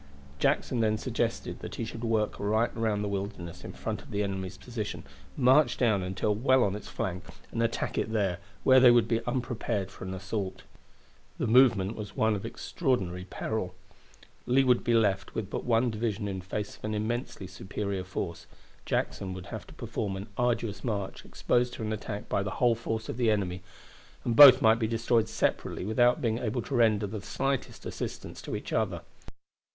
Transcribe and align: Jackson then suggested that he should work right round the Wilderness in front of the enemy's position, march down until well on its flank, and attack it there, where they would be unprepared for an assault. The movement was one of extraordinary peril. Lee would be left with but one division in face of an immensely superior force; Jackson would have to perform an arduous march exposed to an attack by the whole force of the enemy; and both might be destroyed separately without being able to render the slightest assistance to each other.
Jackson 0.39 0.79
then 0.79 0.97
suggested 0.97 1.59
that 1.59 1.75
he 1.75 1.85
should 1.85 2.03
work 2.03 2.39
right 2.39 2.75
round 2.75 3.03
the 3.03 3.07
Wilderness 3.07 3.63
in 3.63 3.71
front 3.71 4.01
of 4.01 4.09
the 4.09 4.23
enemy's 4.23 4.57
position, 4.57 5.03
march 5.37 5.77
down 5.77 6.01
until 6.01 6.33
well 6.33 6.63
on 6.63 6.75
its 6.75 6.87
flank, 6.87 7.23
and 7.51 7.61
attack 7.61 7.99
it 7.99 8.11
there, 8.11 8.39
where 8.63 8.79
they 8.79 8.89
would 8.89 9.07
be 9.07 9.23
unprepared 9.27 9.91
for 9.91 10.03
an 10.05 10.15
assault. 10.15 10.63
The 11.37 11.45
movement 11.45 11.95
was 11.95 12.15
one 12.17 12.33
of 12.33 12.47
extraordinary 12.47 13.25
peril. 13.25 13.75
Lee 14.47 14.63
would 14.63 14.83
be 14.83 14.95
left 14.95 15.35
with 15.35 15.51
but 15.51 15.65
one 15.65 15.91
division 15.91 16.27
in 16.27 16.41
face 16.41 16.77
of 16.77 16.83
an 16.83 16.95
immensely 16.95 17.45
superior 17.45 18.03
force; 18.03 18.47
Jackson 18.87 19.35
would 19.35 19.45
have 19.53 19.67
to 19.67 19.73
perform 19.75 20.15
an 20.15 20.29
arduous 20.35 20.83
march 20.83 21.23
exposed 21.23 21.73
to 21.73 21.83
an 21.83 21.93
attack 21.93 22.27
by 22.27 22.41
the 22.41 22.49
whole 22.57 22.73
force 22.73 23.07
of 23.07 23.17
the 23.17 23.29
enemy; 23.29 23.61
and 24.25 24.35
both 24.35 24.63
might 24.63 24.79
be 24.79 24.87
destroyed 24.87 25.29
separately 25.29 25.85
without 25.85 26.21
being 26.23 26.39
able 26.39 26.63
to 26.63 26.73
render 26.73 27.05
the 27.05 27.21
slightest 27.21 27.85
assistance 27.85 28.41
to 28.41 28.55
each 28.55 28.73
other. 28.73 29.01